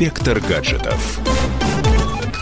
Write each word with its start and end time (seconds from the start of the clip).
Инспектор 0.00 0.40
гаджетов. 0.40 1.20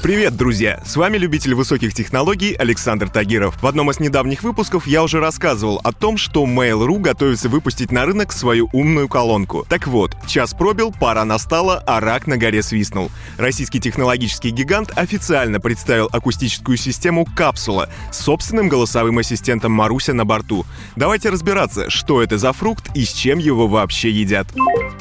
Привет, 0.00 0.36
друзья! 0.36 0.80
С 0.86 0.94
вами 0.94 1.18
любитель 1.18 1.54
высоких 1.54 1.92
технологий 1.92 2.54
Александр 2.54 3.10
Тагиров. 3.10 3.60
В 3.60 3.66
одном 3.66 3.90
из 3.90 3.98
недавних 3.98 4.44
выпусков 4.44 4.86
я 4.86 5.02
уже 5.02 5.18
рассказывал 5.18 5.80
о 5.82 5.92
том, 5.92 6.16
что 6.16 6.46
Mail.ru 6.46 7.00
готовится 7.00 7.48
выпустить 7.48 7.90
на 7.90 8.06
рынок 8.06 8.32
свою 8.32 8.70
умную 8.72 9.08
колонку. 9.08 9.66
Так 9.68 9.88
вот, 9.88 10.16
час 10.26 10.54
пробил, 10.54 10.92
пора 10.92 11.24
настала, 11.24 11.82
а 11.84 11.98
рак 11.98 12.28
на 12.28 12.36
горе 12.36 12.62
свистнул. 12.62 13.10
Российский 13.38 13.80
технологический 13.80 14.50
гигант 14.50 14.92
официально 14.94 15.58
представил 15.58 16.08
акустическую 16.12 16.78
систему 16.78 17.26
«Капсула» 17.36 17.90
с 18.12 18.20
собственным 18.20 18.68
голосовым 18.68 19.18
ассистентом 19.18 19.72
Маруся 19.72 20.14
на 20.14 20.24
борту. 20.24 20.64
Давайте 20.94 21.28
разбираться, 21.28 21.90
что 21.90 22.22
это 22.22 22.38
за 22.38 22.52
фрукт 22.52 22.88
и 22.94 23.04
с 23.04 23.12
чем 23.12 23.40
его 23.40 23.66
вообще 23.66 24.12
едят. 24.12 24.46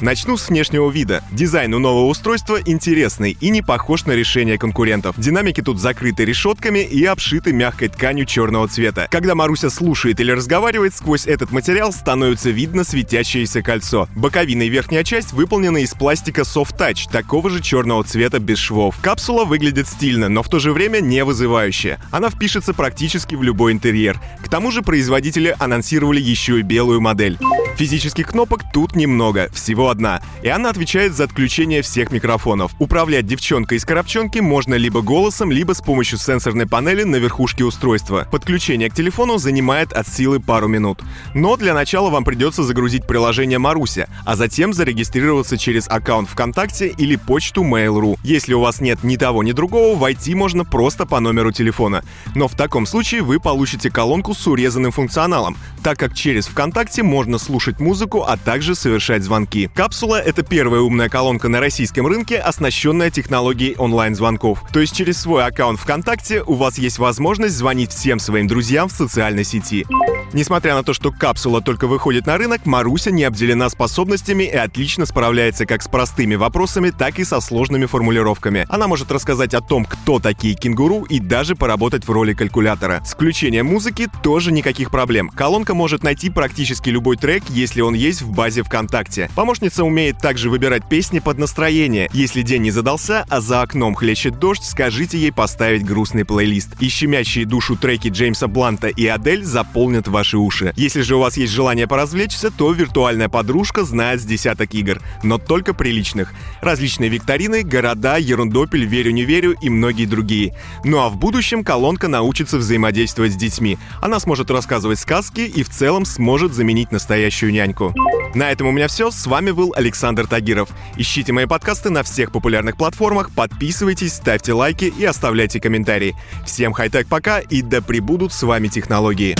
Начну 0.00 0.36
с 0.36 0.48
внешнего 0.48 0.90
вида. 0.90 1.22
Дизайн 1.30 1.72
у 1.72 1.78
нового 1.78 2.06
устройства 2.06 2.58
интересный 2.60 3.36
и 3.40 3.50
не 3.50 3.62
похож 3.62 4.04
на 4.04 4.12
решение 4.12 4.58
конкурентов 4.58 4.87
конкурентов. 4.88 5.14
Динамики 5.18 5.60
тут 5.62 5.78
закрыты 5.78 6.24
решетками 6.24 6.80
и 6.80 7.04
обшиты 7.04 7.52
мягкой 7.52 7.88
тканью 7.88 8.26
черного 8.26 8.68
цвета. 8.68 9.08
Когда 9.10 9.34
Маруся 9.34 9.70
слушает 9.70 10.20
или 10.20 10.32
разговаривает, 10.32 10.94
сквозь 10.94 11.26
этот 11.26 11.50
материал 11.50 11.92
становится 11.92 12.50
видно 12.50 12.84
светящееся 12.84 13.62
кольцо. 13.62 14.08
Боковина 14.16 14.62
и 14.62 14.68
верхняя 14.68 15.04
часть 15.04 15.32
выполнены 15.32 15.82
из 15.82 15.92
пластика 15.94 16.42
Soft 16.42 16.76
Touch, 16.78 17.10
такого 17.10 17.50
же 17.50 17.62
черного 17.62 18.04
цвета 18.04 18.38
без 18.38 18.58
швов. 18.58 18.96
Капсула 19.02 19.44
выглядит 19.44 19.88
стильно, 19.88 20.28
но 20.28 20.42
в 20.42 20.48
то 20.48 20.58
же 20.58 20.72
время 20.72 21.00
не 21.00 21.24
вызывающе. 21.24 21.98
Она 22.10 22.30
впишется 22.30 22.72
практически 22.72 23.34
в 23.34 23.42
любой 23.42 23.72
интерьер. 23.72 24.20
К 24.42 24.48
тому 24.48 24.70
же 24.70 24.82
производители 24.82 25.54
анонсировали 25.58 26.20
еще 26.20 26.60
и 26.60 26.62
белую 26.62 27.00
модель. 27.00 27.38
Физических 27.78 28.26
кнопок 28.26 28.62
тут 28.72 28.96
немного, 28.96 29.48
всего 29.52 29.88
одна. 29.88 30.20
И 30.42 30.48
она 30.48 30.70
отвечает 30.70 31.14
за 31.14 31.22
отключение 31.22 31.80
всех 31.82 32.10
микрофонов. 32.10 32.72
Управлять 32.80 33.24
девчонкой 33.24 33.78
из 33.78 33.84
коробчонки 33.84 34.40
можно 34.40 34.74
либо 34.74 35.00
голосом, 35.00 35.52
либо 35.52 35.74
с 35.74 35.80
помощью 35.80 36.18
сенсорной 36.18 36.66
панели 36.66 37.04
на 37.04 37.16
верхушке 37.16 37.64
устройства. 37.64 38.26
Подключение 38.32 38.90
к 38.90 38.94
телефону 38.94 39.38
занимает 39.38 39.92
от 39.92 40.08
силы 40.08 40.40
пару 40.40 40.66
минут. 40.66 41.04
Но 41.34 41.56
для 41.56 41.72
начала 41.72 42.10
вам 42.10 42.24
придется 42.24 42.64
загрузить 42.64 43.06
приложение 43.06 43.60
Маруся, 43.60 44.08
а 44.26 44.34
затем 44.34 44.72
зарегистрироваться 44.72 45.56
через 45.56 45.86
аккаунт 45.88 46.28
ВКонтакте 46.30 46.88
или 46.88 47.14
почту 47.14 47.62
Mail.ru. 47.62 48.18
Если 48.24 48.54
у 48.54 48.60
вас 48.60 48.80
нет 48.80 49.04
ни 49.04 49.14
того, 49.14 49.44
ни 49.44 49.52
другого, 49.52 49.96
войти 49.96 50.34
можно 50.34 50.64
просто 50.64 51.06
по 51.06 51.20
номеру 51.20 51.52
телефона. 51.52 52.02
Но 52.34 52.48
в 52.48 52.56
таком 52.56 52.86
случае 52.86 53.22
вы 53.22 53.38
получите 53.38 53.88
колонку 53.88 54.34
с 54.34 54.48
урезанным 54.48 54.90
функционалом, 54.90 55.56
так 55.84 55.96
как 55.96 56.16
через 56.16 56.48
ВКонтакте 56.48 57.04
можно 57.04 57.38
слушать 57.38 57.67
музыку, 57.80 58.24
а 58.26 58.36
также 58.36 58.74
совершать 58.74 59.22
звонки. 59.22 59.70
Капсула— 59.74 60.20
это 60.24 60.42
первая 60.42 60.80
умная 60.80 61.08
колонка 61.08 61.48
на 61.48 61.60
российском 61.60 62.06
рынке, 62.06 62.38
оснащенная 62.38 63.10
технологией 63.10 63.76
онлайн-звонков. 63.76 64.62
То 64.72 64.80
есть 64.80 64.94
через 64.94 65.18
свой 65.18 65.44
аккаунт 65.44 65.78
ВКонтакте 65.80 66.42
у 66.42 66.54
вас 66.54 66.78
есть 66.78 66.98
возможность 66.98 67.56
звонить 67.56 67.92
всем 67.92 68.18
своим 68.18 68.46
друзьям 68.46 68.88
в 68.88 68.92
социальной 68.92 69.44
сети. 69.44 69.86
Несмотря 70.34 70.74
на 70.74 70.82
то, 70.82 70.92
что 70.92 71.10
капсула 71.10 71.62
только 71.62 71.86
выходит 71.86 72.26
на 72.26 72.36
рынок, 72.36 72.66
Маруся 72.66 73.10
не 73.10 73.24
обделена 73.24 73.70
способностями 73.70 74.44
и 74.44 74.56
отлично 74.56 75.06
справляется 75.06 75.64
как 75.64 75.82
с 75.82 75.88
простыми 75.88 76.34
вопросами, 76.34 76.90
так 76.90 77.18
и 77.18 77.24
со 77.24 77.40
сложными 77.40 77.86
формулировками. 77.86 78.66
Она 78.68 78.88
может 78.88 79.10
рассказать 79.10 79.54
о 79.54 79.62
том, 79.62 79.86
кто 79.86 80.18
такие 80.18 80.54
кенгуру 80.54 81.04
и 81.04 81.18
даже 81.18 81.56
поработать 81.56 82.06
в 82.06 82.10
роли 82.10 82.34
калькулятора. 82.34 83.02
С 83.06 83.14
включением 83.14 83.66
музыки 83.66 84.08
тоже 84.22 84.52
никаких 84.52 84.90
проблем. 84.90 85.30
Колонка 85.30 85.74
может 85.74 86.02
найти 86.02 86.28
практически 86.28 86.90
любой 86.90 87.16
трек, 87.16 87.44
если 87.48 87.80
он 87.80 87.94
есть 87.94 88.20
в 88.20 88.30
базе 88.30 88.62
ВКонтакте. 88.62 89.30
Помощница 89.34 89.82
умеет 89.84 90.18
также 90.18 90.50
выбирать 90.50 90.86
песни 90.88 91.20
под 91.20 91.38
настроение. 91.38 92.10
Если 92.12 92.42
день 92.42 92.62
не 92.62 92.70
задался, 92.70 93.24
а 93.30 93.40
за 93.40 93.62
окном 93.62 93.94
хлещет 93.94 94.38
дождь, 94.38 94.64
скажите 94.64 95.18
ей 95.18 95.32
поставить 95.32 95.86
грустный 95.86 96.26
плейлист. 96.26 96.74
И 96.80 96.88
щемящие 96.88 97.46
душу 97.46 97.76
треки 97.76 98.08
Джеймса 98.08 98.46
Бланта 98.46 98.88
и 98.88 99.06
Адель 99.06 99.44
заполнят 99.44 100.06
ваши 100.18 100.36
уши. 100.36 100.72
Если 100.74 101.02
же 101.02 101.14
у 101.14 101.20
вас 101.20 101.36
есть 101.36 101.52
желание 101.52 101.86
поразвлечься, 101.86 102.50
то 102.50 102.72
виртуальная 102.72 103.28
подружка 103.28 103.84
знает 103.84 104.20
с 104.20 104.24
десяток 104.24 104.74
игр, 104.74 105.00
но 105.22 105.38
только 105.38 105.74
приличных. 105.74 106.32
Различные 106.60 107.08
викторины, 107.08 107.62
города, 107.62 108.16
ерундопель, 108.16 108.84
верю 108.84 109.12
не 109.12 109.24
верю 109.24 109.54
и 109.62 109.70
многие 109.70 110.06
другие. 110.06 110.56
Ну 110.82 110.98
а 110.98 111.08
в 111.08 111.16
будущем 111.18 111.62
колонка 111.62 112.08
научится 112.08 112.58
взаимодействовать 112.58 113.32
с 113.32 113.36
детьми. 113.36 113.78
Она 114.02 114.18
сможет 114.18 114.50
рассказывать 114.50 114.98
сказки 114.98 115.42
и 115.42 115.62
в 115.62 115.68
целом 115.68 116.04
сможет 116.04 116.52
заменить 116.52 116.90
настоящую 116.90 117.52
няньку. 117.52 117.94
На 118.34 118.50
этом 118.50 118.66
у 118.66 118.72
меня 118.72 118.88
все. 118.88 119.12
С 119.12 119.24
вами 119.26 119.52
был 119.52 119.72
Александр 119.76 120.26
Тагиров. 120.26 120.68
Ищите 120.96 121.32
мои 121.32 121.46
подкасты 121.46 121.90
на 121.90 122.02
всех 122.02 122.32
популярных 122.32 122.76
платформах, 122.76 123.30
подписывайтесь, 123.30 124.14
ставьте 124.14 124.52
лайки 124.52 124.92
и 124.98 125.04
оставляйте 125.04 125.60
комментарии. 125.60 126.16
Всем 126.44 126.72
хай-тек 126.72 127.06
пока 127.06 127.38
и 127.38 127.62
да 127.62 127.80
пребудут 127.80 128.32
с 128.32 128.42
вами 128.42 128.66
технологии. 128.66 129.36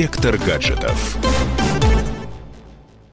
Спектр 0.00 0.38
гаджетов. 0.38 1.18